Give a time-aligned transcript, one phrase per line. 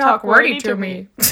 [0.00, 1.08] talk wordy to me.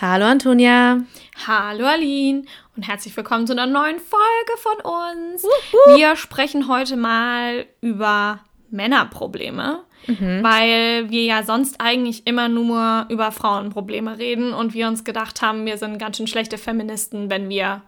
[0.00, 1.04] Hallo Antonia.
[1.46, 2.44] Hallo Aline
[2.76, 5.42] und herzlich willkommen zu einer neuen Folge von uns.
[5.42, 5.96] Wuhu.
[5.96, 9.84] Wir sprechen heute mal über Männerprobleme,
[10.42, 15.64] weil wir ja sonst eigentlich immer nur über Frauenprobleme reden und wir uns gedacht haben,
[15.64, 17.82] wir sind ganz schön schlechte Feministen, wenn wir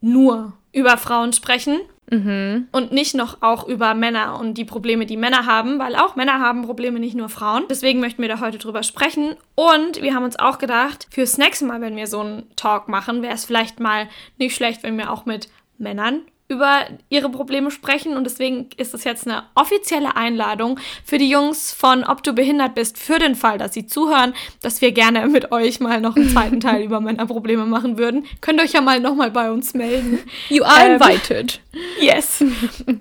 [0.00, 1.80] nur über Frauen sprechen
[2.10, 6.38] und nicht noch auch über Männer und die Probleme, die Männer haben, weil auch Männer
[6.38, 7.64] haben Probleme, nicht nur Frauen.
[7.68, 9.36] Deswegen möchten wir da heute drüber sprechen.
[9.54, 13.22] Und wir haben uns auch gedacht, fürs nächste Mal, wenn wir so einen Talk machen,
[13.22, 15.48] wäre es vielleicht mal nicht schlecht, wenn wir auch mit
[15.78, 18.16] Männern über ihre Probleme sprechen.
[18.16, 22.74] Und deswegen ist es jetzt eine offizielle Einladung für die Jungs von Ob du behindert
[22.74, 26.28] bist, für den Fall, dass sie zuhören, dass wir gerne mit euch mal noch einen
[26.28, 28.24] zweiten Teil über Männerprobleme machen würden.
[28.40, 30.18] Könnt ihr euch ja mal nochmal bei uns melden.
[30.50, 31.60] You are Ähm, invited.
[32.00, 32.44] Yes.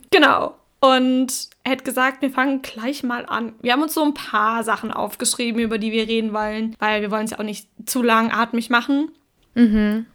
[0.10, 0.56] genau.
[0.80, 3.54] Und er hat gesagt, wir fangen gleich mal an.
[3.62, 7.10] Wir haben uns so ein paar Sachen aufgeschrieben, über die wir reden wollen, weil wir
[7.12, 9.12] wollen es ja auch nicht zu langatmig machen.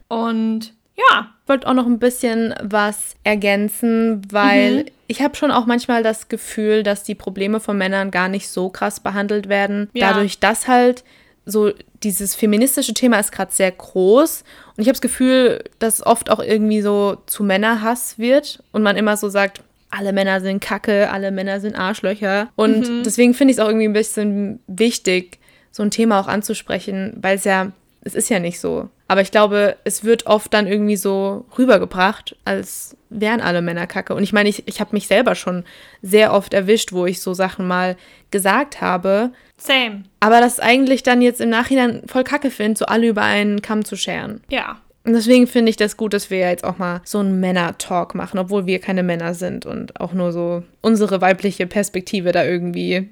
[0.09, 5.65] Und ja, Ich wollte auch noch ein bisschen was ergänzen, weil ich habe schon auch
[5.65, 9.89] manchmal das Gefühl, dass die Probleme von Männern gar nicht so krass behandelt werden.
[9.95, 10.13] Ja.
[10.13, 11.05] Dadurch, dass halt
[11.47, 14.45] so dieses feministische Thema ist gerade sehr groß.
[14.77, 18.97] Und ich habe das Gefühl, dass oft auch irgendwie so zu Männerhass wird und man
[18.97, 22.51] immer so sagt, alle Männer sind Kacke, alle Männer sind Arschlöcher.
[22.57, 25.39] Und deswegen finde ich es auch irgendwie ein bisschen wichtig,
[25.71, 27.73] so ein Thema auch anzusprechen, weil es ja,
[28.09, 28.89] es ist ja nicht so.
[29.07, 34.15] Aber ich glaube, es wird oft dann irgendwie so rübergebracht, als wären alle Männer Kacke.
[34.15, 35.65] Und ich meine, ich, ich habe mich selber schon
[36.03, 37.97] sehr oft erwischt, wo ich so Sachen mal
[38.31, 39.31] gesagt habe.
[39.57, 40.05] same.
[40.21, 43.85] Aber das eigentlich dann jetzt im Nachhinein voll Kacke finde, so alle über einen Kamm
[43.85, 44.41] zu scheren.
[44.49, 44.79] Ja.
[45.05, 48.39] Und deswegen finde ich das gut, dass wir jetzt auch mal so einen Männer-Talk machen,
[48.39, 53.09] obwohl wir keine Männer sind und auch nur so unsere weibliche Perspektive da irgendwie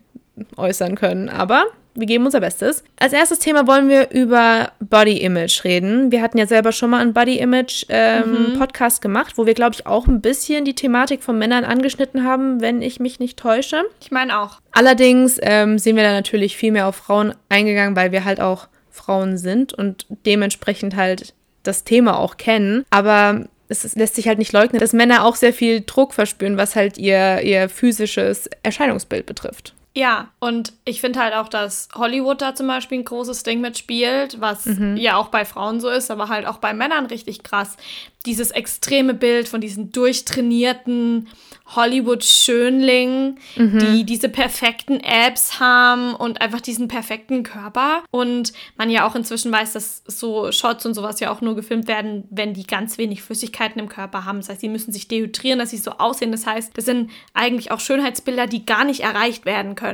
[0.57, 1.29] äußern können.
[1.29, 1.65] Aber
[1.97, 2.85] wir geben unser Bestes.
[2.99, 6.13] Als erstes Thema wollen wir über Body Image reden.
[6.13, 9.75] Wir hatten ja selber schon mal einen Body Image ähm, Podcast gemacht, wo wir, glaube
[9.75, 13.83] ich, auch ein bisschen die Thematik von Männern angeschnitten haben, wenn ich mich nicht täusche.
[14.01, 14.61] Ich meine auch.
[14.73, 18.69] Allerdings ähm, sind wir da natürlich viel mehr auf Frauen eingegangen, weil wir halt auch
[18.91, 22.85] Frauen sind und dementsprechend halt das Thema auch kennen.
[22.91, 26.77] Aber es lässt sich halt nicht leugnen, dass Männer auch sehr viel Druck verspüren, was
[26.77, 29.75] halt ihr, ihr physisches Erscheinungsbild betrifft.
[29.97, 34.43] Ja, und ich finde halt auch, dass Hollywood da zum Beispiel ein großes Ding mitspielt,
[34.43, 37.79] was ja auch bei Frauen so ist, aber halt auch bei Männern richtig krass.
[38.27, 41.29] Dieses extreme Bild von diesen durchtrainierten
[41.75, 48.03] Hollywood-Schönlingen, die diese perfekten Abs haben und einfach diesen perfekten Körper.
[48.11, 51.89] Und man ja auch inzwischen weiß, dass so Shots und sowas ja auch nur gefilmt
[51.89, 54.39] werden, wenn die ganz wenig Flüssigkeiten im Körper haben.
[54.39, 56.33] Das heißt, sie müssen sich dehydrieren, dass sie so aussehen.
[56.33, 59.86] Das heißt, das sind eigentlich auch Schönheitsbilder, die gar nicht erreicht werden können.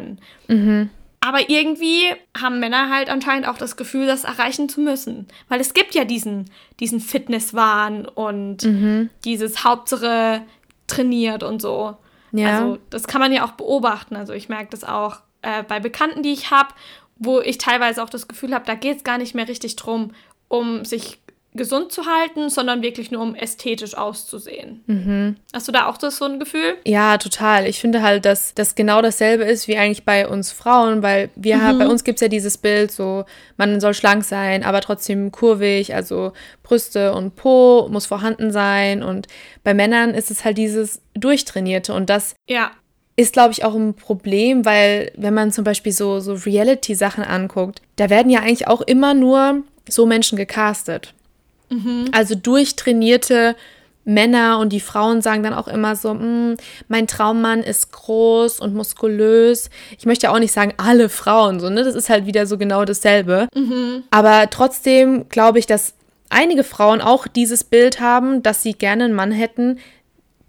[1.20, 2.02] Aber irgendwie
[2.36, 5.28] haben Männer halt anscheinend auch das Gefühl, das erreichen zu müssen.
[5.48, 8.66] Weil es gibt ja diesen, diesen Fitnesswahn und
[9.24, 10.42] dieses Hauptsache
[10.88, 11.96] trainiert und so.
[12.32, 12.58] Ja.
[12.58, 14.16] Also das kann man ja auch beobachten.
[14.16, 16.70] Also ich merke das auch äh, bei Bekannten, die ich habe,
[17.16, 20.12] wo ich teilweise auch das Gefühl habe, da geht es gar nicht mehr richtig drum,
[20.48, 21.21] um sich
[21.54, 25.36] gesund zu halten, sondern wirklich nur um ästhetisch auszusehen.
[25.52, 26.76] Hast du da auch das so ein Gefühl?
[26.86, 27.66] Ja, total.
[27.66, 31.62] Ich finde halt, dass das genau dasselbe ist wie eigentlich bei uns Frauen, weil wir
[31.62, 33.24] haben, bei uns gibt es ja dieses Bild, so
[33.58, 39.02] man soll schlank sein, aber trotzdem kurvig, also Brüste und Po muss vorhanden sein.
[39.02, 39.26] Und
[39.62, 42.70] bei Männern ist es halt dieses Durchtrainierte und das Ja.
[43.16, 47.82] ist, glaube ich, auch ein Problem, weil wenn man zum Beispiel so, so Reality-Sachen anguckt,
[47.96, 51.12] da werden ja eigentlich auch immer nur so Menschen gecastet.
[52.12, 53.56] Also durchtrainierte
[54.04, 56.56] Männer und die Frauen sagen dann auch immer so, "Mm,
[56.88, 59.70] mein Traummann ist groß und muskulös.
[59.96, 61.84] Ich möchte ja auch nicht sagen, alle Frauen, so, ne?
[61.84, 63.46] Das ist halt wieder so genau dasselbe.
[64.10, 65.94] Aber trotzdem glaube ich, dass
[66.30, 69.78] einige Frauen auch dieses Bild haben, dass sie gerne einen Mann hätten,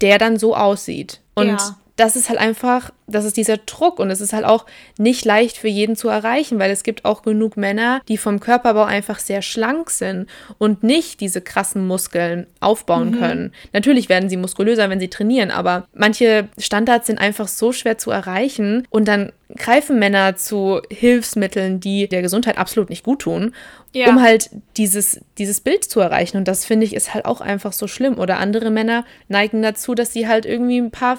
[0.00, 1.20] der dann so aussieht.
[1.34, 1.76] Und Ja.
[1.96, 4.66] Das ist halt einfach, das ist dieser Druck und es ist halt auch
[4.98, 8.82] nicht leicht für jeden zu erreichen, weil es gibt auch genug Männer, die vom Körperbau
[8.84, 13.52] einfach sehr schlank sind und nicht diese krassen Muskeln aufbauen können.
[13.72, 18.10] Natürlich werden sie muskulöser, wenn sie trainieren, aber manche Standards sind einfach so schwer zu
[18.10, 23.54] erreichen und dann greifen Männer zu Hilfsmitteln, die der Gesundheit absolut nicht gut tun,
[23.92, 24.08] Ja.
[24.08, 26.38] um halt dieses, dieses Bild zu erreichen.
[26.38, 28.18] Und das finde ich ist halt auch einfach so schlimm.
[28.18, 31.16] Oder andere Männer neigen dazu, dass sie halt irgendwie ein paar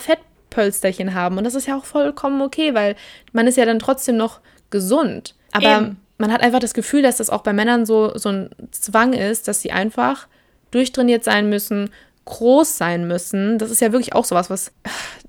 [0.56, 1.38] Fettpölsterchen haben.
[1.38, 2.96] Und das ist ja auch vollkommen okay, weil
[3.34, 5.36] man ist ja dann trotzdem noch gesund.
[5.52, 5.98] Aber Eben.
[6.18, 9.48] man hat einfach das Gefühl, dass das auch bei Männern so, so ein Zwang ist,
[9.48, 10.28] dass sie einfach
[10.72, 11.92] durchtrainiert sein müssen,
[12.26, 13.60] groß sein müssen.
[13.60, 14.72] Das ist ja wirklich auch sowas, was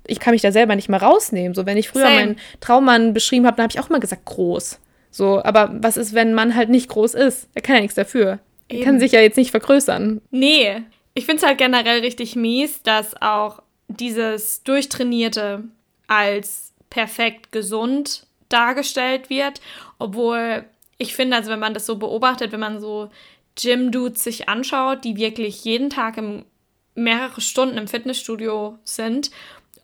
[0.07, 1.55] ich kann mich da selber nicht mehr rausnehmen.
[1.55, 2.15] So, wenn ich früher Same.
[2.15, 4.79] meinen Traummann beschrieben habe, dann habe ich auch immer gesagt groß.
[5.11, 7.49] So, aber was ist, wenn man halt nicht groß ist?
[7.55, 8.39] Er kann ja nichts dafür.
[8.69, 10.21] Er kann sich ja jetzt nicht vergrößern.
[10.31, 10.83] Nee.
[11.15, 15.65] Ich finde es halt generell richtig mies, dass auch dieses Durchtrainierte
[16.07, 19.61] als perfekt gesund dargestellt wird,
[19.99, 20.65] obwohl
[20.99, 23.11] ich finde, also wenn man das so beobachtet, wenn man so
[23.57, 26.45] Gym-Dudes sich anschaut, die wirklich jeden Tag im,
[26.95, 29.31] mehrere Stunden im Fitnessstudio sind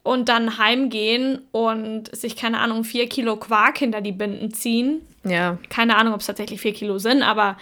[0.03, 5.03] und dann heimgehen und sich, keine Ahnung, vier Kilo Quark hinter die Binden ziehen.
[5.25, 5.59] Ja.
[5.69, 7.57] Keine Ahnung, ob es tatsächlich vier Kilo sind, aber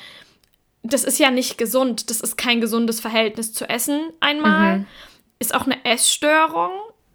[0.82, 2.08] das ist ja nicht gesund.
[2.08, 4.78] Das ist kein gesundes Verhältnis zu Essen einmal.
[4.78, 4.86] Mhm.
[5.40, 6.70] Ist auch eine Essstörung.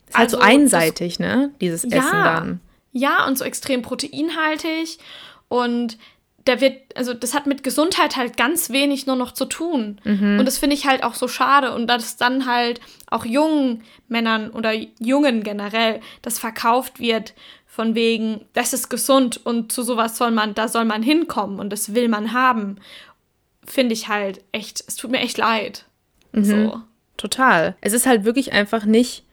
[0.09, 1.51] Ist halt also, so einseitig, ne?
[1.61, 2.59] Dieses ja, Essen dann.
[2.91, 4.97] Ja, und so extrem proteinhaltig.
[5.47, 5.97] Und
[6.47, 9.99] der wird, also das hat mit Gesundheit halt ganz wenig nur noch zu tun.
[10.03, 10.39] Mhm.
[10.39, 11.73] Und das finde ich halt auch so schade.
[11.73, 17.33] Und dass dann halt auch jungen Männern oder Jungen generell das verkauft wird,
[17.65, 21.71] von wegen, das ist gesund und zu sowas soll man, da soll man hinkommen und
[21.71, 22.77] das will man haben,
[23.65, 25.83] finde ich halt echt, es tut mir echt leid.
[26.31, 26.45] Mhm.
[26.45, 26.81] So.
[27.17, 27.75] Total.
[27.81, 29.23] Es ist halt wirklich einfach nicht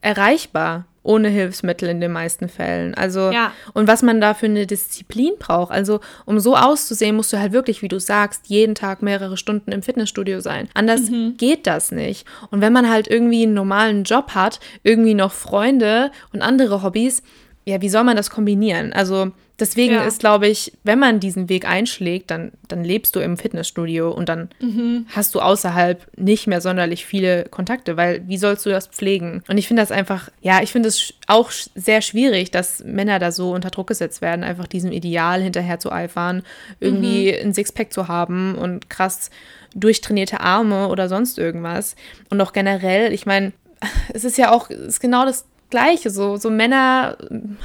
[0.00, 2.94] erreichbar ohne Hilfsmittel in den meisten Fällen.
[2.94, 3.52] Also, ja.
[3.72, 5.72] und was man da für eine Disziplin braucht.
[5.72, 9.72] Also, um so auszusehen, musst du halt wirklich, wie du sagst, jeden Tag mehrere Stunden
[9.72, 10.68] im Fitnessstudio sein.
[10.74, 11.36] Anders mhm.
[11.38, 12.26] geht das nicht.
[12.50, 17.22] Und wenn man halt irgendwie einen normalen Job hat, irgendwie noch Freunde und andere Hobbys,
[17.64, 18.92] ja, wie soll man das kombinieren?
[18.92, 20.04] Also, Deswegen ja.
[20.04, 24.28] ist, glaube ich, wenn man diesen Weg einschlägt, dann, dann lebst du im Fitnessstudio und
[24.28, 25.06] dann mhm.
[25.14, 29.42] hast du außerhalb nicht mehr sonderlich viele Kontakte, weil wie sollst du das pflegen?
[29.48, 33.32] Und ich finde das einfach, ja, ich finde es auch sehr schwierig, dass Männer da
[33.32, 36.42] so unter Druck gesetzt werden, einfach diesem Ideal hinterher zu eifern,
[36.80, 37.48] irgendwie mhm.
[37.48, 39.30] ein Sixpack zu haben und krass
[39.74, 41.96] durchtrainierte Arme oder sonst irgendwas.
[42.30, 43.52] Und auch generell, ich meine,
[44.14, 46.10] es ist ja auch, es ist genau das Gleiche.
[46.10, 47.16] So, so Männer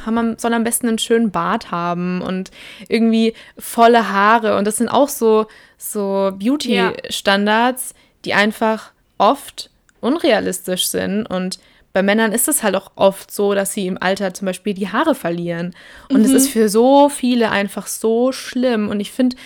[0.06, 2.52] haben, sollen am besten einen schönen Bart haben und
[2.88, 4.58] irgendwie volle Haare.
[4.58, 5.48] Und das sind auch so,
[5.78, 7.94] so Beauty-Standards,
[8.24, 9.70] die einfach oft
[10.02, 11.26] unrealistisch sind.
[11.26, 11.60] Und
[11.94, 14.90] bei Männern ist es halt auch oft so, dass sie im Alter zum Beispiel die
[14.90, 15.74] Haare verlieren.
[16.10, 16.36] Und es mhm.
[16.38, 18.90] ist für so viele einfach so schlimm.
[18.90, 19.38] Und ich finde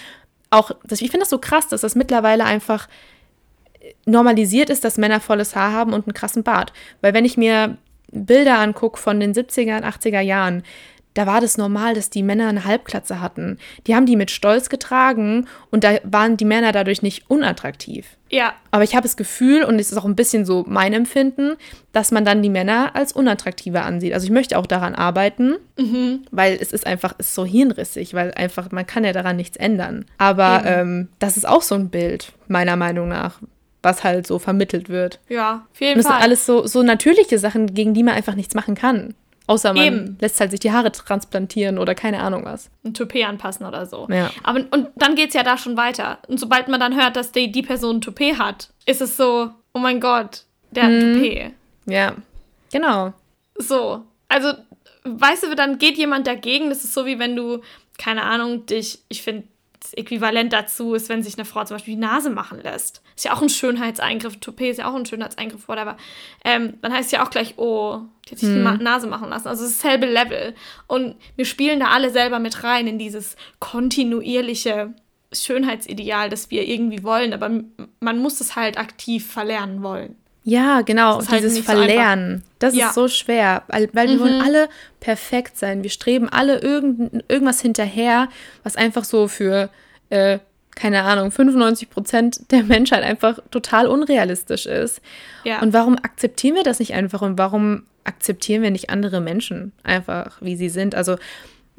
[0.50, 2.88] auch, ich finde das so krass, dass das mittlerweile einfach
[4.06, 6.74] normalisiert ist, dass Männer volles Haar haben und einen krassen Bart.
[7.02, 7.78] Weil wenn ich mir
[8.12, 10.64] Bilder angucke von den 70er und 80er Jahren,
[11.16, 13.58] da war das normal, dass die Männer eine Halbklatze hatten.
[13.88, 18.06] Die haben die mit Stolz getragen und da waren die Männer dadurch nicht unattraktiv.
[18.30, 18.54] Ja.
[18.72, 21.56] Aber ich habe das Gefühl, und es ist auch ein bisschen so mein Empfinden,
[21.92, 24.14] dass man dann die Männer als unattraktiver ansieht.
[24.14, 26.22] Also ich möchte auch daran arbeiten, mhm.
[26.30, 30.06] weil es ist einfach ist so hirnrissig, weil einfach man kann ja daran nichts ändern.
[30.20, 33.42] Aber ähm, das ist auch so ein Bild, meiner Meinung nach
[33.82, 35.20] was halt so vermittelt wird.
[35.30, 36.16] Ja, auf jeden das Fall.
[36.16, 39.16] sind alles so, so natürliche Sachen, gegen die man einfach nichts machen kann.
[39.48, 40.18] Außer man Eben.
[40.22, 42.70] lässt halt sich die Haare transplantieren oder keine Ahnung was.
[42.84, 44.08] Ein Toupet anpassen oder so.
[44.12, 44.30] Ja.
[44.44, 46.20] Aber, und dann geht es ja da schon weiter.
[46.28, 49.50] Und sobald man dann hört, dass die, die Person ein Toupet hat, ist es so,
[49.74, 51.14] oh mein Gott, der hat ein mhm.
[51.16, 51.52] Toupet.
[51.86, 52.16] Ja,
[52.72, 53.14] genau.
[53.56, 54.54] So, also,
[55.04, 56.70] weißt du, dann geht jemand dagegen.
[56.70, 57.62] Das ist so, wie wenn du,
[57.98, 59.48] keine Ahnung, dich, ich finde,
[59.80, 63.02] das Äquivalent dazu ist, wenn sich eine Frau zum Beispiel die Nase machen lässt.
[63.16, 64.38] Ist ja auch ein Schönheitseingriff.
[64.38, 65.96] Toupet ist ja auch ein Schönheitseingriff, whatever.
[66.44, 68.78] Ähm, dann heißt es ja auch gleich, oh, die hat sich hm.
[68.78, 69.48] die Nase machen lassen.
[69.48, 70.54] Also dasselbe Level.
[70.88, 74.94] Und wir spielen da alle selber mit rein in dieses kontinuierliche
[75.32, 77.34] Schönheitsideal, das wir irgendwie wollen.
[77.34, 77.50] Aber
[78.02, 80.18] man muss es halt aktiv verlernen wollen.
[80.44, 82.38] Ja, genau, halt dieses Verlernen.
[82.38, 82.88] So das ja.
[82.88, 84.12] ist so schwer, weil, weil mhm.
[84.12, 84.70] wir wollen alle
[85.00, 85.84] perfekt sein.
[85.84, 88.30] Wir streben alle irgend, irgendwas hinterher,
[88.64, 89.70] was einfach so für,
[90.10, 90.40] äh,
[90.76, 95.02] keine Ahnung, 95 Prozent der Menschheit einfach total unrealistisch ist.
[95.44, 95.62] Ja.
[95.62, 100.42] Und warum akzeptieren wir das nicht einfach und warum akzeptieren wir nicht andere Menschen einfach,
[100.42, 100.96] wie sie sind?
[100.96, 101.18] Also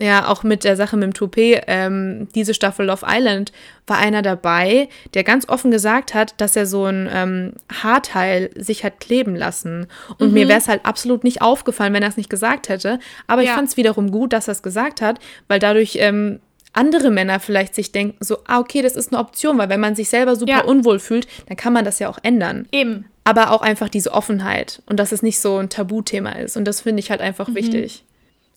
[0.00, 3.52] ja, auch mit der Sache mit dem Toupet, ähm, diese Staffel Love Island
[3.86, 8.82] war einer dabei, der ganz offen gesagt hat, dass er so ein ähm, Haarteil sich
[8.82, 9.88] hat kleben lassen.
[10.18, 10.34] Und mhm.
[10.34, 12.98] mir wäre es halt absolut nicht aufgefallen, wenn er es nicht gesagt hätte.
[13.26, 13.50] Aber ja.
[13.50, 16.40] ich fand es wiederum gut, dass er es gesagt hat, weil dadurch ähm,
[16.72, 19.96] andere Männer vielleicht sich denken, so, ah, okay, das ist eine Option, weil wenn man
[19.96, 20.64] sich selber super ja.
[20.64, 22.68] unwohl fühlt, dann kann man das ja auch ändern.
[22.72, 23.04] Eben.
[23.24, 26.56] Aber auch einfach diese Offenheit und dass es nicht so ein Tabuthema ist.
[26.56, 27.56] Und das finde ich halt einfach mhm.
[27.56, 28.04] wichtig.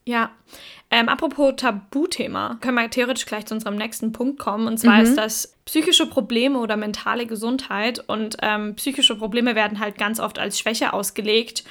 [0.05, 0.31] Ja,
[0.95, 4.67] ähm, apropos Tabuthema, können wir theoretisch gleich zu unserem nächsten Punkt kommen.
[4.67, 5.01] Und zwar mhm.
[5.05, 7.97] ist das psychische Probleme oder mentale Gesundheit.
[8.05, 11.63] Und ähm, psychische Probleme werden halt ganz oft als Schwäche ausgelegt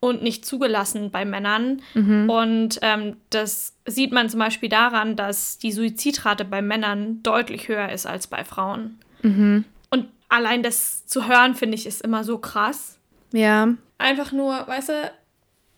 [0.00, 1.82] und nicht zugelassen bei Männern.
[1.92, 2.30] Mhm.
[2.30, 7.90] Und ähm, das sieht man zum Beispiel daran, dass die Suizidrate bei Männern deutlich höher
[7.90, 8.98] ist als bei Frauen.
[9.20, 9.66] Mhm.
[9.90, 12.98] Und allein das zu hören, finde ich, ist immer so krass.
[13.32, 13.68] Ja.
[13.98, 15.12] Einfach nur, weißt du,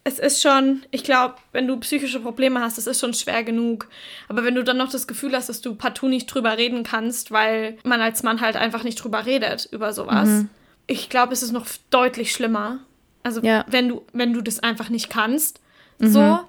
[0.04, 3.88] es ist schon, ich glaube, wenn du psychische Probleme hast, das ist schon schwer genug.
[4.28, 7.30] Aber wenn du dann noch das Gefühl hast, dass du partout nicht drüber reden kannst,
[7.30, 10.48] weil man als Mann halt einfach nicht drüber redet, über sowas, mhm.
[10.88, 12.80] ich glaube, es ist noch deutlich schlimmer.
[13.22, 13.64] Also ja.
[13.68, 15.60] wenn du, wenn du das einfach nicht kannst.
[15.98, 16.08] Mhm.
[16.08, 16.40] So.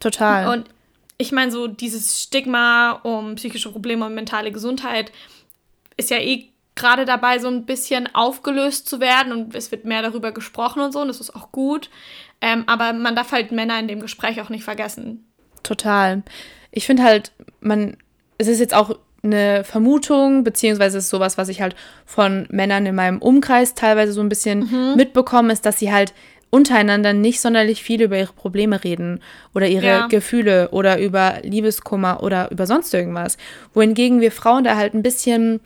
[0.00, 0.48] Total.
[0.48, 0.66] Und
[1.18, 5.12] ich meine, so dieses Stigma um psychische Probleme und mentale Gesundheit
[5.98, 10.00] ist ja eh gerade dabei, so ein bisschen aufgelöst zu werden und es wird mehr
[10.00, 11.90] darüber gesprochen und so, und das ist auch gut.
[12.40, 15.26] Ähm, aber man darf halt Männer in dem Gespräch auch nicht vergessen.
[15.62, 16.22] Total.
[16.70, 17.96] Ich finde halt, man,
[18.38, 22.94] es ist jetzt auch eine Vermutung, beziehungsweise ist sowas, was ich halt von Männern in
[22.94, 24.96] meinem Umkreis teilweise so ein bisschen mhm.
[24.96, 26.14] mitbekomme, ist, dass sie halt
[26.50, 29.20] untereinander nicht sonderlich viel über ihre Probleme reden
[29.54, 30.06] oder ihre ja.
[30.08, 33.36] Gefühle oder über Liebeskummer oder über sonst irgendwas.
[33.72, 35.60] Wohingegen wir Frauen da halt ein bisschen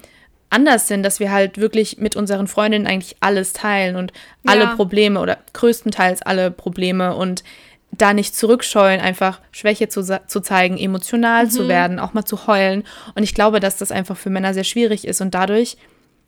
[0.55, 4.13] anders sind, dass wir halt wirklich mit unseren Freundinnen eigentlich alles teilen und
[4.47, 4.75] alle ja.
[4.75, 7.43] Probleme oder größtenteils alle Probleme und
[7.91, 11.51] da nicht zurückscheuen, einfach Schwäche zu, zu zeigen, emotional mhm.
[11.51, 12.85] zu werden, auch mal zu heulen.
[13.15, 15.77] Und ich glaube, dass das einfach für Männer sehr schwierig ist und dadurch,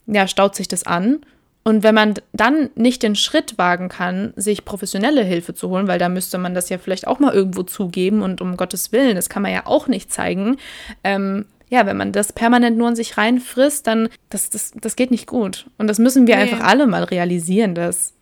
[0.07, 1.21] ja, staut sich das an.
[1.65, 5.99] Und wenn man dann nicht den Schritt wagen kann, sich professionelle Hilfe zu holen, weil
[5.99, 9.29] da müsste man das ja vielleicht auch mal irgendwo zugeben und um Gottes Willen, das
[9.29, 10.59] kann man ja auch nicht zeigen,
[11.03, 15.11] ähm, ja, wenn man das permanent nur in sich reinfrisst, dann das, das, das geht
[15.11, 15.67] nicht gut.
[15.79, 16.43] Und das müssen wir nee.
[16.43, 18.15] einfach alle mal realisieren, dass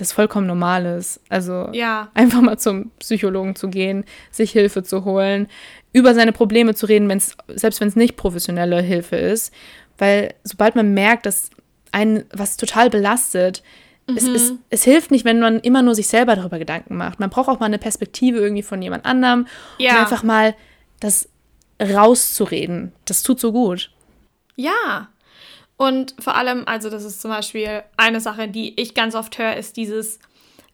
[0.00, 1.20] das vollkommen normal ist.
[1.28, 2.10] Also ja.
[2.14, 5.46] einfach mal zum Psychologen zu gehen, sich Hilfe zu holen,
[5.92, 9.52] über seine Probleme zu reden, wenn's, selbst wenn es nicht professionelle Hilfe ist.
[9.98, 11.50] Weil sobald man merkt, dass
[11.92, 13.62] einen was total belastet,
[14.08, 14.16] mhm.
[14.16, 17.20] es, es, es, hilft nicht, wenn man immer nur sich selber darüber Gedanken macht.
[17.20, 19.46] Man braucht auch mal eine Perspektive irgendwie von jemand anderem
[19.78, 19.92] ja.
[19.92, 20.54] und einfach mal
[21.00, 21.28] das
[21.80, 22.92] rauszureden.
[23.06, 23.90] Das tut so gut.
[24.56, 25.08] Ja.
[25.76, 29.56] Und vor allem, also das ist zum Beispiel eine Sache, die ich ganz oft höre,
[29.56, 30.18] ist dieses,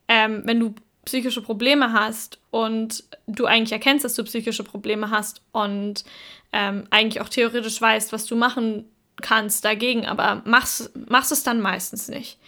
[0.09, 5.43] ähm, wenn du psychische Probleme hast und du eigentlich erkennst, dass du psychische Probleme hast
[5.53, 6.05] und
[6.53, 8.85] ähm, eigentlich auch theoretisch weißt, was du machen
[9.23, 12.39] kannst dagegen, aber machst, machst es dann meistens nicht,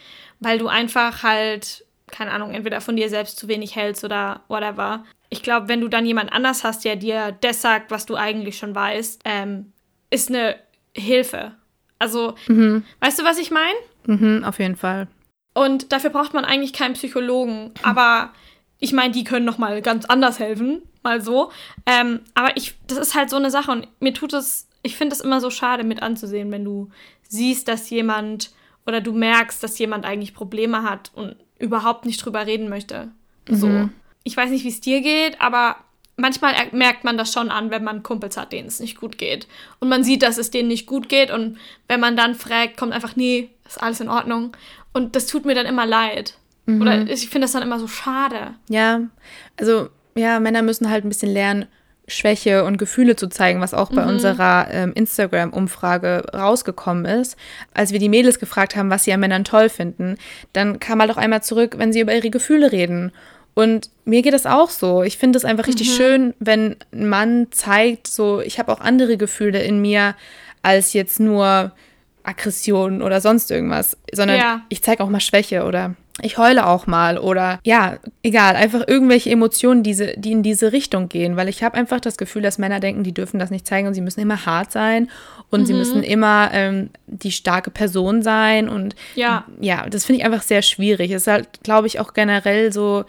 [0.40, 5.04] weil du einfach halt, keine Ahnung, entweder von dir selbst zu wenig hältst oder whatever
[5.30, 8.58] ich glaube, wenn du dann jemand anders hast, der dir das sagt, was du eigentlich
[8.58, 9.72] schon weißt, ähm,
[10.10, 10.56] ist eine
[10.94, 11.52] Hilfe.
[11.98, 12.84] Also, mhm.
[13.00, 13.78] weißt du, was ich meine?
[14.06, 15.08] Mhm, auf jeden Fall.
[15.54, 17.72] Und dafür braucht man eigentlich keinen Psychologen.
[17.82, 18.32] Aber
[18.78, 21.50] ich meine, die können noch mal ganz anders helfen, mal so.
[21.84, 25.14] Ähm, aber ich, das ist halt so eine Sache und mir tut es, ich finde
[25.14, 26.90] es immer so schade mit anzusehen, wenn du
[27.28, 28.52] siehst, dass jemand
[28.86, 33.08] oder du merkst, dass jemand eigentlich Probleme hat und überhaupt nicht drüber reden möchte.
[33.50, 33.66] So.
[33.66, 33.90] Mhm
[34.28, 35.76] ich weiß nicht, wie es dir geht, aber
[36.16, 39.48] manchmal merkt man das schon an, wenn man Kumpels hat, denen es nicht gut geht.
[39.80, 41.30] Und man sieht, dass es denen nicht gut geht.
[41.30, 41.56] Und
[41.88, 44.54] wenn man dann fragt, kommt einfach, nee, ist alles in Ordnung.
[44.92, 46.34] Und das tut mir dann immer leid.
[46.66, 46.82] Mhm.
[46.82, 48.54] Oder ich finde das dann immer so schade.
[48.68, 49.00] Ja,
[49.58, 51.66] also ja, Männer müssen halt ein bisschen lernen,
[52.06, 54.08] Schwäche und Gefühle zu zeigen, was auch bei mhm.
[54.08, 57.36] unserer ähm, Instagram-Umfrage rausgekommen ist.
[57.74, 60.16] Als wir die Mädels gefragt haben, was sie an Männern toll finden,
[60.52, 63.12] dann kam halt auch einmal zurück, wenn sie über ihre Gefühle reden.
[63.54, 65.02] Und mir geht es auch so.
[65.02, 65.94] Ich finde es einfach richtig mhm.
[65.94, 70.14] schön, wenn ein Mann zeigt, so, ich habe auch andere Gefühle in mir
[70.62, 71.72] als jetzt nur
[72.22, 74.62] Aggression oder sonst irgendwas, sondern ja.
[74.68, 79.30] ich zeige auch mal Schwäche oder ich heule auch mal oder ja, egal, einfach irgendwelche
[79.30, 82.80] Emotionen, diese, die in diese Richtung gehen, weil ich habe einfach das Gefühl, dass Männer
[82.80, 85.10] denken, die dürfen das nicht zeigen und sie müssen immer hart sein
[85.50, 85.66] und mhm.
[85.66, 90.42] sie müssen immer ähm, die starke Person sein und ja, ja das finde ich einfach
[90.42, 91.12] sehr schwierig.
[91.12, 93.04] Es ist halt, glaube ich, auch generell so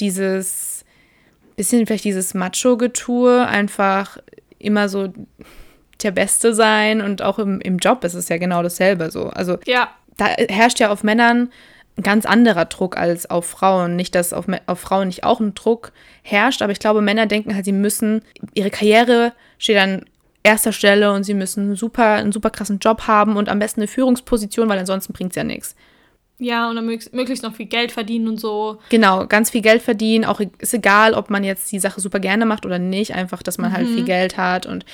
[0.00, 0.84] dieses
[1.56, 4.18] bisschen vielleicht dieses Macho-Getue, einfach
[4.58, 5.12] immer so
[6.02, 9.28] der Beste sein und auch im, im Job ist es ja genau dasselbe so.
[9.28, 9.88] Also ja.
[10.16, 11.50] da herrscht ja auf Männern
[11.96, 13.96] ein ganz anderer Druck als auf Frauen.
[13.96, 17.54] Nicht, dass auf, auf Frauen nicht auch ein Druck herrscht, aber ich glaube, Männer denken
[17.54, 18.22] halt, sie müssen,
[18.54, 20.04] ihre Karriere steht an
[20.44, 23.88] erster Stelle und sie müssen super, einen super krassen Job haben und am besten eine
[23.88, 25.74] Führungsposition, weil ansonsten bringt es ja nichts.
[26.40, 28.78] Ja, und dann möglichst noch viel Geld verdienen und so.
[28.90, 30.24] Genau, ganz viel Geld verdienen.
[30.24, 33.12] Auch e-, ist egal, ob man jetzt die Sache super gerne macht oder nicht.
[33.12, 33.88] Einfach, dass man halt mhm.
[33.88, 34.64] halt viel Geld hat.
[34.64, 34.84] Und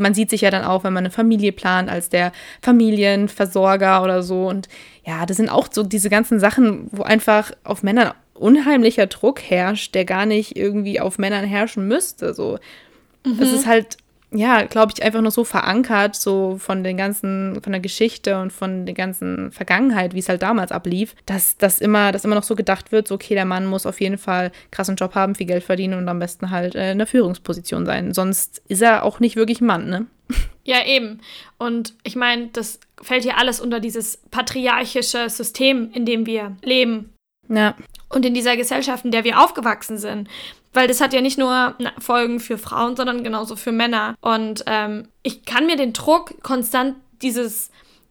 [0.00, 4.22] man sieht sich ja dann auch, wenn man eine Familie plant, als der Familienversorger oder
[4.22, 4.48] so.
[4.48, 4.68] Und
[5.04, 9.94] ja, das sind auch so diese ganzen Sachen, wo einfach auf Männern unheimlicher Druck herrscht,
[9.94, 12.32] der gar nicht irgendwie auf Männern herrschen müsste.
[12.32, 12.58] So.
[13.24, 13.36] Mhm.
[13.38, 13.98] Es ist halt
[14.36, 18.52] ja, glaube ich, einfach nur so verankert, so von den ganzen, von der Geschichte und
[18.52, 22.42] von der ganzen Vergangenheit, wie es halt damals ablief, dass das immer, dass immer noch
[22.42, 25.46] so gedacht wird, so, okay, der Mann muss auf jeden Fall krassen Job haben, viel
[25.46, 28.12] Geld verdienen und am besten halt äh, in der Führungsposition sein.
[28.12, 30.06] Sonst ist er auch nicht wirklich Mann, ne?
[30.64, 31.20] Ja, eben.
[31.58, 37.14] Und ich meine, das fällt hier alles unter dieses patriarchische System, in dem wir leben.
[37.48, 37.76] Ja.
[38.08, 40.28] Und in dieser Gesellschaft, in der wir aufgewachsen sind.
[40.76, 44.14] Weil das hat ja nicht nur Folgen für Frauen, sondern genauso für Männer.
[44.20, 47.70] Und ähm, ich kann mir den Druck, konstant dieses,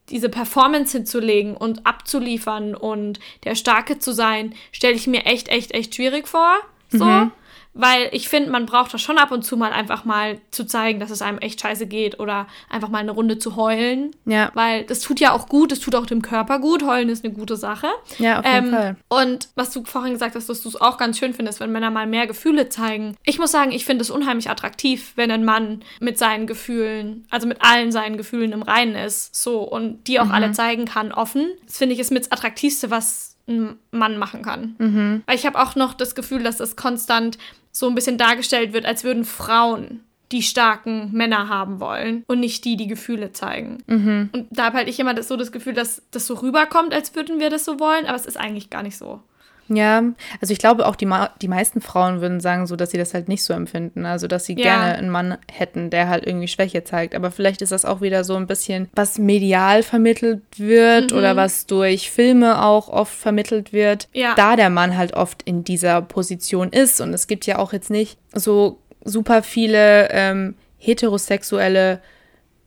[0.10, 5.74] diese Performance hinzulegen und abzuliefern und der Starke zu sein, stelle ich mir echt, echt,
[5.74, 6.56] echt schwierig vor.
[6.90, 7.06] So.
[7.06, 7.32] Mhm
[7.76, 11.00] weil ich finde, man braucht das schon ab und zu mal einfach mal zu zeigen,
[11.00, 14.16] dass es einem echt scheiße geht oder einfach mal eine Runde zu heulen.
[14.26, 14.50] Ja.
[14.54, 16.84] Weil das tut ja auch gut, das tut auch dem Körper gut.
[16.84, 17.88] Heulen ist eine gute Sache.
[18.18, 18.96] Ja, auf jeden ähm, Fall.
[19.10, 21.92] Und was du vorhin gesagt hast, dass du es auch ganz schön findest, wenn Männer
[21.92, 23.18] mal mehr Gefühle zeigen.
[23.26, 27.46] Ich muss sagen, ich finde es unheimlich attraktiv, wenn ein Mann mit seinen Gefühlen, also
[27.46, 30.32] mit allen seinen Gefühlen im Reinen ist, so und die auch mhm.
[30.32, 31.52] alle zeigen kann, offen.
[31.66, 34.76] Das finde ich ist mit das Attraktivste, was ein Mann machen kann.
[34.78, 35.24] Mhm.
[35.26, 37.38] Weil ich habe auch noch das Gefühl, dass das konstant
[37.72, 42.66] so ein bisschen dargestellt wird, als würden Frauen die starken Männer haben wollen und nicht
[42.66, 43.84] die, die Gefühle zeigen.
[43.86, 44.30] Mhm.
[44.34, 47.16] Und da habe halt ich immer das, so das Gefühl, dass das so rüberkommt, als
[47.16, 49.22] würden wir das so wollen, aber es ist eigentlich gar nicht so.
[49.68, 50.04] Ja,
[50.42, 51.10] also ich glaube auch die,
[51.42, 54.06] die meisten Frauen würden sagen so, dass sie das halt nicht so empfinden.
[54.06, 54.64] Also dass sie ja.
[54.64, 57.16] gerne einen Mann hätten, der halt irgendwie Schwäche zeigt.
[57.16, 61.18] Aber vielleicht ist das auch wieder so ein bisschen, was medial vermittelt wird mhm.
[61.18, 64.08] oder was durch Filme auch oft vermittelt wird.
[64.14, 64.36] Ja.
[64.36, 67.02] Da der Mann halt oft in dieser Position ist.
[67.02, 72.02] Und es gibt ja auch jetzt nicht so super viele ähm, heterosexuelle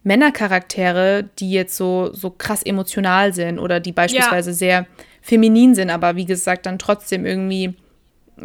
[0.02, 4.56] Männercharaktere, die jetzt so, so krass emotional sind oder die beispielsweise ja.
[4.56, 4.86] sehr
[5.22, 7.74] feminin sind, aber wie gesagt, dann trotzdem irgendwie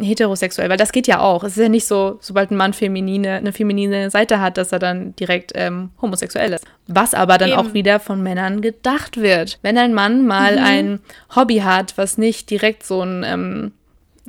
[0.00, 1.44] heterosexuell, weil das geht ja auch.
[1.44, 4.78] Es ist ja nicht so, sobald ein Mann feminine, eine feminine Seite hat, dass er
[4.78, 6.64] dann direkt ähm, homosexuell ist.
[6.86, 7.58] Was aber dann Eben.
[7.58, 9.58] auch wieder von Männern gedacht wird.
[9.62, 10.64] Wenn ein Mann mal mhm.
[10.64, 11.00] ein
[11.34, 13.72] Hobby hat, was nicht direkt so ein, ähm,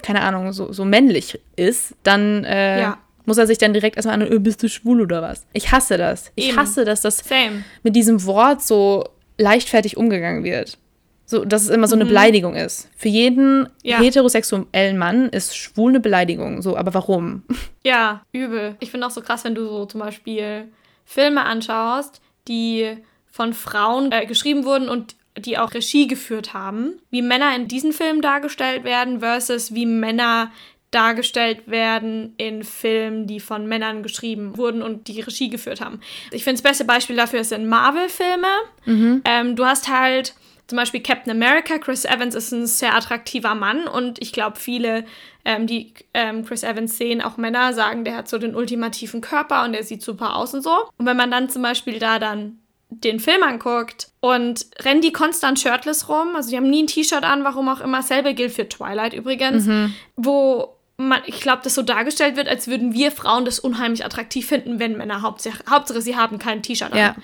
[0.02, 2.98] keine Ahnung, so, so männlich ist, dann äh, ja.
[3.26, 5.46] muss er sich dann direkt erstmal an, äh, bist du schwul oder was?
[5.54, 6.32] Ich hasse das.
[6.36, 6.58] Ich Eben.
[6.58, 7.64] hasse, dass das Same.
[7.84, 9.06] mit diesem Wort so
[9.38, 10.78] leichtfertig umgegangen wird.
[11.28, 12.10] So, dass es immer so eine mhm.
[12.10, 12.90] Beleidigung ist.
[12.96, 14.00] Für jeden ja.
[14.00, 16.62] heterosexuellen Mann ist schwul eine Beleidigung.
[16.62, 17.44] So, aber warum?
[17.84, 18.78] Ja, übel.
[18.80, 20.70] Ich finde auch so krass, wenn du so zum Beispiel
[21.06, 27.22] Filme anschaust, die von Frauen äh, geschrieben wurden und die auch Regie geführt haben, wie
[27.22, 30.52] Männer in diesen Filmen dargestellt werden versus wie Männer
[30.92, 36.00] dargestellt werden in Filmen, die von Männern geschrieben wurden und die Regie geführt haben.
[36.32, 38.48] Ich finde, das beste Beispiel dafür sind Marvel-Filme.
[38.86, 39.22] Mhm.
[39.26, 40.34] Ähm, du hast halt
[40.68, 45.06] zum Beispiel Captain America, Chris Evans ist ein sehr attraktiver Mann und ich glaube, viele,
[45.44, 49.64] ähm, die ähm, Chris Evans sehen, auch Männer, sagen, der hat so den ultimativen Körper
[49.64, 50.76] und der sieht super aus und so.
[50.98, 55.60] Und wenn man dann zum Beispiel da dann den Film anguckt und rennen die konstant
[55.60, 58.68] shirtless rum, also die haben nie ein T-Shirt an, warum auch immer, selbe gilt für
[58.68, 59.94] Twilight übrigens, mhm.
[60.16, 64.48] wo man, ich glaube, das so dargestellt wird, als würden wir Frauen das unheimlich attraktiv
[64.48, 66.98] finden, wenn Männer Hauptsache, Hauptsache sie haben kein T-Shirt an.
[66.98, 67.16] Ja.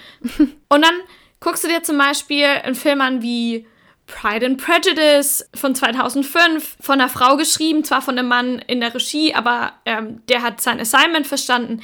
[0.69, 0.93] und dann
[1.41, 3.67] Guckst du dir zum Beispiel einen Film an wie
[4.05, 8.93] Pride and Prejudice von 2005, von einer Frau geschrieben, zwar von einem Mann in der
[8.93, 11.81] Regie, aber ähm, der hat sein Assignment verstanden,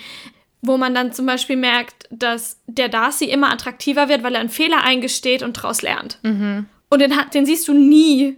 [0.62, 4.50] wo man dann zum Beispiel merkt, dass der Darcy immer attraktiver wird, weil er einen
[4.50, 6.20] Fehler eingesteht und daraus lernt.
[6.24, 6.68] Mhm.
[6.90, 8.38] Und den, den siehst du nie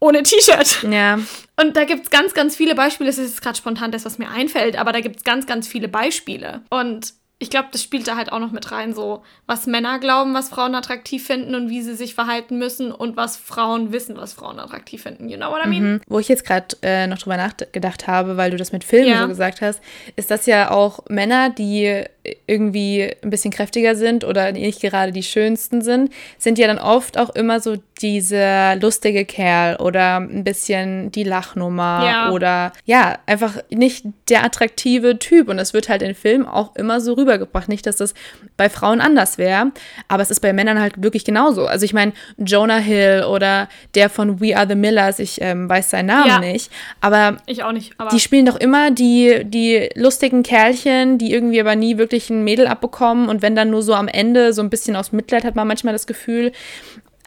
[0.00, 0.86] ohne T-Shirt.
[0.90, 1.18] Ja.
[1.60, 3.10] Und da gibt es ganz, ganz viele Beispiele.
[3.10, 5.66] Das ist jetzt gerade spontan das, was mir einfällt, aber da gibt es ganz, ganz
[5.66, 6.62] viele Beispiele.
[6.70, 10.34] Und ich glaube, das spielt da halt auch noch mit rein, so was Männer glauben,
[10.34, 14.32] was Frauen attraktiv finden und wie sie sich verhalten müssen und was Frauen wissen, was
[14.32, 15.28] Frauen attraktiv finden.
[15.28, 15.92] You know what I mean?
[15.92, 16.00] Mhm.
[16.08, 19.22] Wo ich jetzt gerade äh, noch drüber nachgedacht habe, weil du das mit Filmen ja.
[19.22, 19.80] so gesagt hast,
[20.16, 22.04] ist das ja auch Männer, die
[22.46, 27.18] irgendwie ein bisschen kräftiger sind oder nicht gerade die schönsten sind, sind ja dann oft
[27.18, 32.30] auch immer so dieser lustige Kerl oder ein bisschen die Lachnummer ja.
[32.30, 35.48] oder ja, einfach nicht der attraktive Typ.
[35.48, 37.68] Und das wird halt in Filmen auch immer so rübergebracht.
[37.68, 38.14] Nicht, dass das
[38.56, 39.72] bei Frauen anders wäre,
[40.08, 41.66] aber es ist bei Männern halt wirklich genauso.
[41.66, 45.90] Also ich meine, Jonah Hill oder der von We Are the Millers, ich ähm, weiß
[45.90, 46.38] seinen Namen ja.
[46.38, 47.94] nicht, aber ich auch nicht.
[48.12, 52.66] die spielen doch immer die, die lustigen Kerlchen, die irgendwie aber nie wirklich ein Mädel
[52.66, 55.68] abbekommen und wenn dann nur so am Ende so ein bisschen aus Mitleid hat man
[55.68, 56.52] manchmal das Gefühl,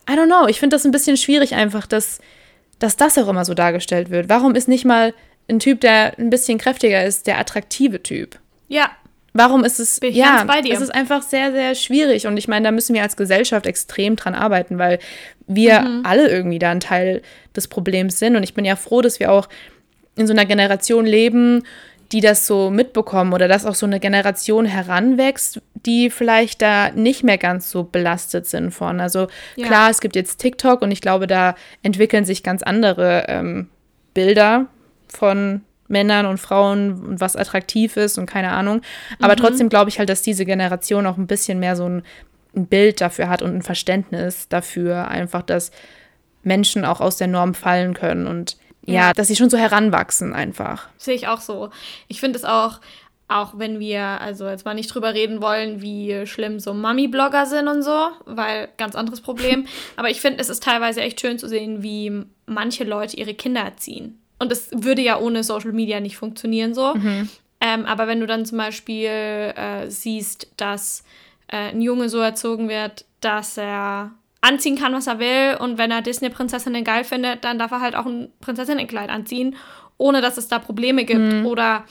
[0.09, 2.19] I don't know, ich finde das ein bisschen schwierig einfach, dass,
[2.79, 4.29] dass das auch immer so dargestellt wird.
[4.29, 5.13] Warum ist nicht mal
[5.49, 8.39] ein Typ, der ein bisschen kräftiger ist, der attraktive Typ?
[8.67, 8.91] Ja.
[9.33, 10.73] Warum ist es, Bin ich ja, bei dir.
[10.73, 14.17] es ist einfach sehr, sehr schwierig und ich meine, da müssen wir als Gesellschaft extrem
[14.17, 14.99] dran arbeiten, weil
[15.47, 16.01] wir mhm.
[16.05, 17.21] alle irgendwie da ein Teil
[17.55, 19.47] des Problems sind und ich bin ja froh, dass wir auch
[20.17, 21.63] in so einer Generation leben,
[22.11, 27.23] die das so mitbekommen oder dass auch so eine Generation heranwächst, die vielleicht da nicht
[27.23, 28.99] mehr ganz so belastet sind von.
[28.99, 29.67] Also ja.
[29.67, 33.69] klar, es gibt jetzt TikTok und ich glaube, da entwickeln sich ganz andere ähm,
[34.13, 34.67] Bilder
[35.07, 38.81] von Männern und Frauen und was attraktiv ist und keine Ahnung.
[39.19, 39.37] Aber mhm.
[39.37, 42.03] trotzdem glaube ich halt, dass diese Generation auch ein bisschen mehr so ein,
[42.55, 45.71] ein Bild dafür hat und ein Verständnis dafür, einfach, dass
[46.43, 50.87] Menschen auch aus der Norm fallen können und ja, dass sie schon so heranwachsen einfach.
[50.97, 51.69] Sehe ich auch so.
[52.07, 52.79] Ich finde es auch,
[53.27, 57.67] auch wenn wir, also jetzt mal nicht drüber reden wollen, wie schlimm so Mummy-Blogger sind
[57.67, 59.67] und so, weil ganz anderes Problem.
[59.95, 63.61] Aber ich finde, es ist teilweise echt schön zu sehen, wie manche Leute ihre Kinder
[63.61, 64.19] erziehen.
[64.39, 66.95] Und das würde ja ohne Social Media nicht funktionieren so.
[66.95, 67.29] Mhm.
[67.61, 71.03] Ähm, aber wenn du dann zum Beispiel äh, siehst, dass
[71.47, 74.11] äh, ein Junge so erzogen wird, dass er
[74.41, 75.57] anziehen kann, was er will.
[75.59, 79.55] Und wenn er Disney-Prinzessinnen geil findet, dann darf er halt auch ein Prinzessinnenkleid anziehen,
[79.97, 81.33] ohne dass es da Probleme gibt.
[81.33, 81.45] Mhm.
[81.45, 81.85] Oder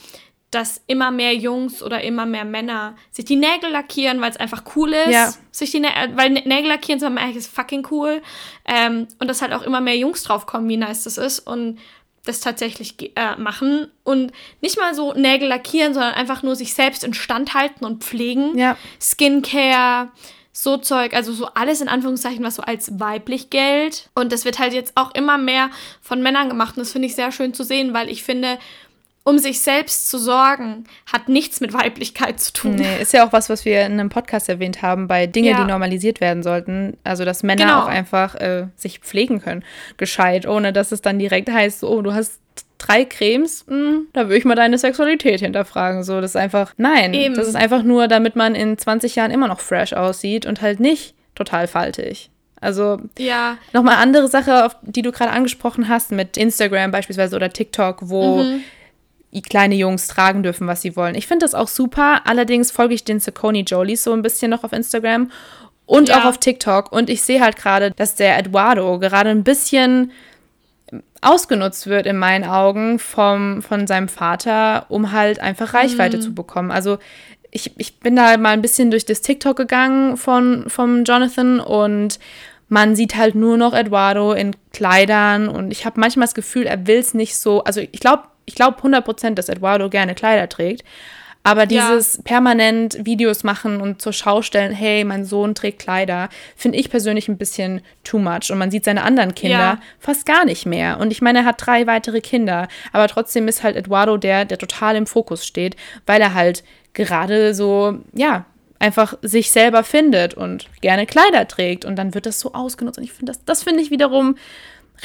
[0.50, 4.64] dass immer mehr Jungs oder immer mehr Männer sich die Nägel lackieren, weil es einfach
[4.74, 5.12] cool ist.
[5.12, 5.32] Ja.
[5.52, 8.20] Sich die Nä weil Nägel lackieren so eigentlich ist fucking cool.
[8.64, 11.38] Ähm, und dass halt auch immer mehr Jungs drauf kommen, wie nice das ist.
[11.38, 11.78] Und
[12.24, 17.02] das tatsächlich äh, machen und nicht mal so Nägel lackieren, sondern einfach nur sich selbst
[17.02, 18.58] instand halten und pflegen.
[18.58, 18.76] Ja.
[19.00, 20.10] Skincare,
[20.52, 24.10] so Zeug, also so alles in Anführungszeichen, was so als weiblich gilt.
[24.14, 27.14] Und das wird halt jetzt auch immer mehr von Männern gemacht und das finde ich
[27.14, 28.58] sehr schön zu sehen, weil ich finde,
[29.22, 32.76] um sich selbst zu sorgen, hat nichts mit Weiblichkeit zu tun.
[32.76, 35.60] Nee, ist ja auch was, was wir in einem Podcast erwähnt haben, bei Dingen, ja.
[35.60, 36.96] die normalisiert werden sollten.
[37.04, 37.82] Also, dass Männer genau.
[37.82, 39.62] auch einfach äh, sich pflegen können,
[39.98, 42.40] gescheit, ohne dass es dann direkt heißt, oh, du hast
[42.80, 46.02] drei Cremes, mh, hm, da würde ich mal deine Sexualität hinterfragen.
[46.02, 47.34] So, das ist einfach, nein, Eben.
[47.34, 50.80] das ist einfach nur, damit man in 20 Jahren immer noch fresh aussieht und halt
[50.80, 52.30] nicht total faltig.
[52.60, 53.56] Also ja.
[53.72, 58.42] nochmal andere Sache, auf die du gerade angesprochen hast, mit Instagram beispielsweise oder TikTok, wo
[58.42, 58.62] mhm.
[59.42, 61.14] kleine Jungs tragen dürfen, was sie wollen.
[61.14, 62.22] Ich finde das auch super.
[62.26, 65.30] Allerdings folge ich den Saucony Jolies so ein bisschen noch auf Instagram
[65.86, 66.20] und ja.
[66.20, 66.92] auch auf TikTok.
[66.92, 70.12] Und ich sehe halt gerade, dass der Eduardo gerade ein bisschen
[71.20, 76.22] ausgenutzt wird in meinen Augen vom, von seinem Vater, um halt einfach Reichweite mhm.
[76.22, 76.70] zu bekommen.
[76.70, 76.98] Also
[77.50, 82.18] ich, ich bin da mal ein bisschen durch das TikTok gegangen von vom Jonathan und
[82.68, 86.86] man sieht halt nur noch Eduardo in Kleidern und ich habe manchmal das Gefühl, er
[86.86, 90.84] will es nicht so, also ich glaube ich glaube 100% dass Eduardo gerne Kleider trägt,
[91.42, 92.22] aber dieses ja.
[92.24, 97.28] permanent Videos machen und zur Schau stellen, hey, mein Sohn trägt Kleider, finde ich persönlich
[97.28, 98.50] ein bisschen too much.
[98.50, 99.80] Und man sieht seine anderen Kinder ja.
[99.98, 100.98] fast gar nicht mehr.
[101.00, 102.68] Und ich meine, er hat drei weitere Kinder.
[102.92, 107.54] Aber trotzdem ist halt Eduardo der, der total im Fokus steht, weil er halt gerade
[107.54, 108.44] so, ja,
[108.78, 111.86] einfach sich selber findet und gerne Kleider trägt.
[111.86, 112.98] Und dann wird das so ausgenutzt.
[112.98, 114.36] Und ich finde das, das finde ich wiederum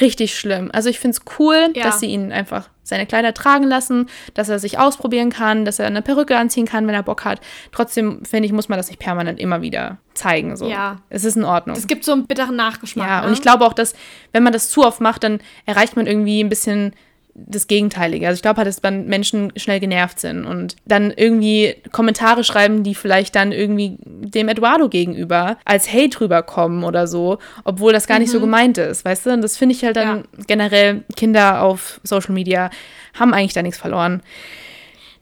[0.00, 0.70] richtig schlimm.
[0.72, 1.84] Also ich finde es cool, ja.
[1.84, 5.86] dass sie ihn einfach seine Kleider tragen lassen, dass er sich ausprobieren kann, dass er
[5.86, 7.40] eine Perücke anziehen kann, wenn er Bock hat.
[7.72, 10.56] Trotzdem finde ich, muss man das nicht permanent immer wieder zeigen.
[10.56, 10.68] So.
[10.68, 11.02] Ja.
[11.08, 11.76] Es ist in Ordnung.
[11.76, 13.08] Es gibt so einen bitteren Nachgeschmack.
[13.08, 13.26] Ja, ne?
[13.26, 13.94] und ich glaube auch, dass,
[14.32, 16.94] wenn man das zu oft macht, dann erreicht man irgendwie ein bisschen
[17.38, 18.26] das Gegenteilige.
[18.26, 22.82] Also ich glaube halt, dass dann Menschen schnell genervt sind und dann irgendwie Kommentare schreiben,
[22.82, 28.16] die vielleicht dann irgendwie dem Eduardo gegenüber als Hate rüberkommen oder so, obwohl das gar
[28.16, 28.22] mhm.
[28.22, 28.44] nicht so mhm.
[28.44, 29.30] gemeint ist, weißt du?
[29.30, 30.44] Und das finde ich halt dann ja.
[30.46, 32.70] generell, Kinder auf Social Media
[33.18, 34.22] haben eigentlich da nichts verloren.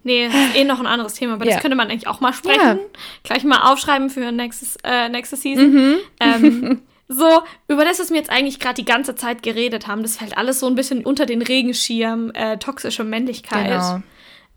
[0.05, 1.53] Nee, ist eh noch ein anderes Thema, aber ja.
[1.53, 2.61] das könnte man eigentlich auch mal sprechen.
[2.61, 2.79] Ja.
[3.23, 5.73] Gleich mal aufschreiben für nächstes, äh, nächste Season.
[5.73, 5.97] Mhm.
[6.21, 10.17] Ähm, So, über das, was wir jetzt eigentlich gerade die ganze Zeit geredet haben, das
[10.17, 13.69] fällt alles so ein bisschen unter den Regenschirm äh, toxische Männlichkeit.
[13.69, 14.03] Genau.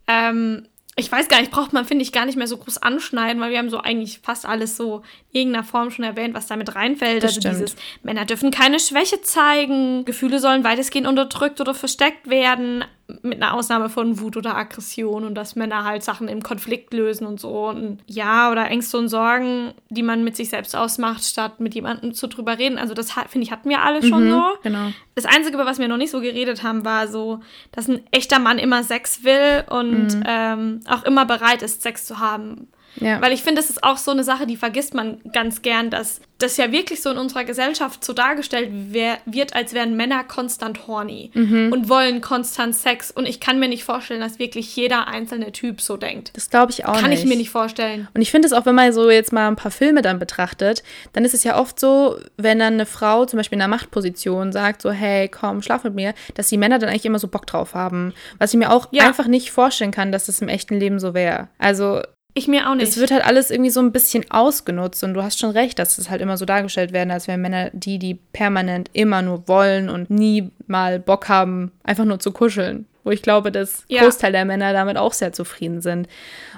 [0.07, 0.67] Ähm,
[0.99, 3.51] ich weiß gar nicht, braucht man, finde ich, gar nicht mehr so groß anschneiden, weil
[3.51, 7.21] wir haben so eigentlich fast alles so in irgendeiner Form schon erwähnt, was damit reinfällt.
[7.21, 7.55] Das also stimmt.
[7.55, 12.83] dieses, Männer dürfen keine Schwäche zeigen, Gefühle sollen weitestgehend unterdrückt oder versteckt werden,
[13.21, 17.25] mit einer Ausnahme von Wut oder Aggression und dass Männer halt Sachen im Konflikt lösen
[17.25, 17.67] und so.
[17.69, 22.13] Und ja, oder Ängste und Sorgen, die man mit sich selbst ausmacht, statt mit jemandem
[22.13, 22.77] zu drüber reden.
[22.77, 24.43] Also das, finde ich, hatten wir alle schon mhm, so.
[24.61, 24.91] Genau.
[25.15, 27.39] Das Einzige, über was wir noch nicht so geredet haben, war so,
[27.71, 30.23] dass ein echter Mann immer Sex will und mhm.
[30.27, 32.67] ähm, auch immer bereit ist, Sex zu haben.
[32.99, 33.21] Ja.
[33.21, 36.21] Weil ich finde, das ist auch so eine Sache, die vergisst man ganz gern, dass
[36.38, 41.31] das ja wirklich so in unserer Gesellschaft so dargestellt wird, als wären Männer konstant horny
[41.33, 41.71] mhm.
[41.71, 43.10] und wollen konstant Sex.
[43.10, 46.31] Und ich kann mir nicht vorstellen, dass wirklich jeder einzelne Typ so denkt.
[46.36, 47.19] Das glaube ich auch kann nicht.
[47.19, 48.07] Kann ich mir nicht vorstellen.
[48.13, 50.83] Und ich finde es auch, wenn man so jetzt mal ein paar Filme dann betrachtet,
[51.13, 54.51] dann ist es ja oft so, wenn dann eine Frau zum Beispiel in einer Machtposition
[54.51, 57.47] sagt, so, hey, komm, schlaf mit mir, dass die Männer dann eigentlich immer so Bock
[57.47, 58.13] drauf haben.
[58.38, 59.07] Was ich mir auch ja.
[59.07, 61.47] einfach nicht vorstellen kann, dass das im echten Leben so wäre.
[61.57, 62.01] Also
[62.38, 62.88] ich mir auch nicht.
[62.88, 65.97] Es wird halt alles irgendwie so ein bisschen ausgenutzt und du hast schon recht, dass
[65.97, 69.89] es halt immer so dargestellt werden, als wären Männer die, die permanent immer nur wollen
[69.89, 72.86] und nie mal Bock haben, einfach nur zu kuscheln.
[73.04, 74.04] Wo ich glaube, dass ja.
[74.04, 76.08] Großteil der Männer damit auch sehr zufrieden sind.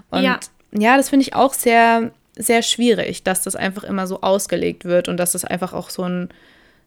[0.09, 0.39] Und ja,
[0.71, 5.07] ja das finde ich auch sehr, sehr schwierig, dass das einfach immer so ausgelegt wird
[5.07, 6.29] und dass das einfach auch so ein,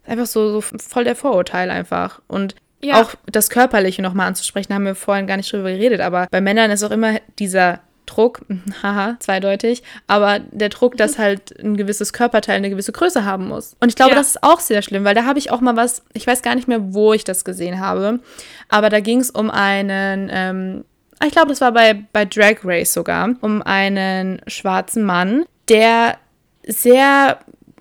[0.05, 2.21] einfach so, so voll der Vorurteil einfach.
[2.27, 3.01] Und ja.
[3.01, 6.71] auch das Körperliche nochmal anzusprechen, haben wir vorhin gar nicht drüber geredet, aber bei Männern
[6.71, 8.41] ist auch immer dieser Druck,
[8.83, 13.77] haha, zweideutig, aber der Druck, dass halt ein gewisses Körperteil eine gewisse Größe haben muss.
[13.81, 14.17] Und ich glaube, Ja.
[14.19, 16.55] das ist auch sehr schlimm, weil da habe ich auch mal was, ich weiß gar
[16.55, 18.21] nicht mehr, wo ich das gesehen habe,
[18.69, 20.85] aber da ging es um einen, ähm,
[21.25, 26.17] ich glaube, das war bei, bei Drag Race sogar, um einen schwarzen Mann, der
[26.67, 27.38] sehr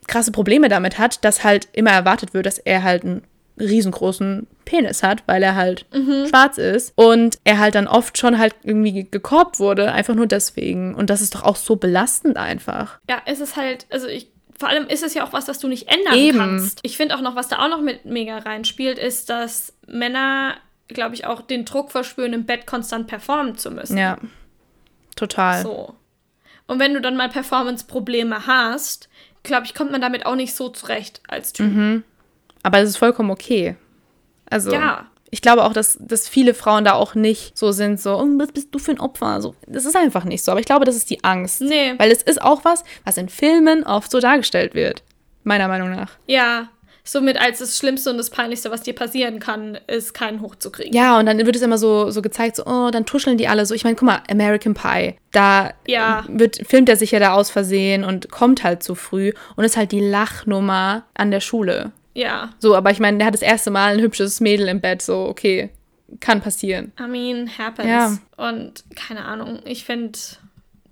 [0.08, 3.24] krasse Probleme damit hat, dass halt immer erwartet wird, dass er halt einen
[3.60, 5.86] riesengroßen Penis hat, weil er halt
[6.30, 10.96] schwarz ist und er halt dann oft schon halt irgendwie gekorbt wurde, einfach nur deswegen.
[10.96, 13.00] Und das ist doch auch so belastend einfach.
[13.10, 15.68] Ja, es ist halt, also ich, vor allem ist es ja auch was, was du
[15.68, 16.38] nicht ändern Eben.
[16.38, 16.80] kannst.
[16.84, 20.56] Ich finde auch noch, was da auch noch mit mega reinspielt, ist, dass Männer,
[20.88, 23.98] glaube ich, auch den Druck verspüren, im Bett konstant performen zu müssen.
[23.98, 24.18] Ja,
[25.16, 25.64] total.
[25.64, 25.96] So.
[26.68, 29.10] Und wenn du dann mal Performance-Probleme hast,
[29.44, 31.66] glaube ich, kommt man damit auch nicht so zurecht als Typ.
[31.66, 32.04] Mhm.
[32.64, 33.76] Aber es ist vollkommen okay.
[34.50, 35.06] Also, Ja.
[35.30, 38.52] ich glaube auch, dass, dass viele Frauen da auch nicht so sind, so, oh, was
[38.52, 39.42] bist du für ein Opfer?
[39.42, 40.52] So, das ist einfach nicht so.
[40.52, 41.62] Aber ich glaube, das ist die Angst.
[41.62, 41.94] Nee.
[41.98, 45.04] Weil es ist auch was, was in Filmen oft so dargestellt wird.
[45.44, 46.12] Meiner Meinung nach.
[46.28, 46.68] Ja.
[47.04, 50.94] Somit als das Schlimmste und das Peinlichste, was dir passieren kann, ist, keinen hochzukriegen.
[50.94, 53.66] Ja, und dann wird es immer so, so gezeigt, so, oh, dann tuscheln die alle
[53.66, 53.74] so.
[53.74, 56.24] Ich meine, guck mal, American Pie, da Ja.
[56.28, 59.78] wird, filmt er sich ja da aus Versehen und kommt halt zu früh und ist
[59.78, 61.92] halt die Lachnummer an der Schule.
[62.14, 62.52] Ja.
[62.60, 65.26] So, aber ich meine, der hat das erste Mal ein hübsches Mädel im Bett, so,
[65.28, 65.70] okay,
[66.20, 66.92] kann passieren.
[67.00, 67.88] I mean, happens.
[67.88, 68.18] Ja.
[68.38, 70.20] Und keine Ahnung, ich finde,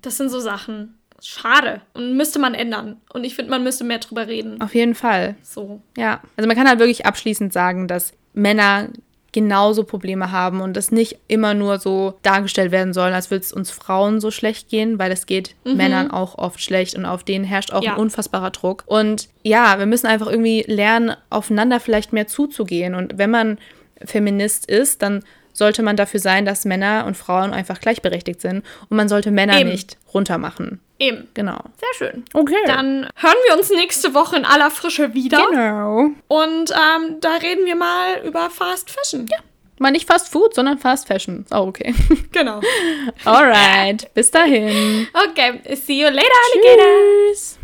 [0.01, 0.95] das sind so Sachen.
[1.21, 1.81] Schade.
[1.93, 3.01] Und müsste man ändern.
[3.11, 4.61] Und ich finde, man müsste mehr drüber reden.
[4.61, 5.35] Auf jeden Fall.
[5.43, 5.81] So.
[5.97, 6.21] Ja.
[6.37, 8.87] Also man kann halt wirklich abschließend sagen, dass Männer
[9.31, 13.53] genauso Probleme haben und das nicht immer nur so dargestellt werden soll, als würde es
[13.53, 17.45] uns Frauen so schlecht gehen, weil es geht Männern auch oft schlecht und auf denen
[17.45, 17.93] herrscht auch Ja.
[17.93, 18.83] ein unfassbarer Druck.
[18.87, 22.95] Und ja, wir müssen einfach irgendwie lernen, aufeinander vielleicht mehr zuzugehen.
[22.95, 23.57] Und wenn man
[24.05, 25.23] Feminist ist, dann
[25.59, 29.59] sollte man dafür sein, dass Männer und Frauen einfach gleichberechtigt sind und man sollte Männer
[29.59, 29.69] Eben.
[29.69, 30.79] nicht runtermachen.
[30.97, 31.27] Eben.
[31.35, 31.59] Genau.
[31.77, 32.25] Sehr schön.
[32.33, 32.55] Okay.
[32.65, 35.37] Dann hören wir uns nächste Woche in aller Frische wieder.
[35.49, 36.09] genau.
[36.27, 39.27] Und ähm, da reden wir mal über Fast Fashion.
[39.29, 39.37] Ja.
[39.77, 41.45] Mal nicht Fast Food, sondern Fast Fashion.
[41.51, 41.93] Oh, okay.
[42.31, 42.59] Genau.
[43.23, 44.13] Alright.
[44.13, 45.07] Bis dahin.
[45.29, 46.85] Okay, see you later, Alligator.
[47.31, 47.57] Tschüss.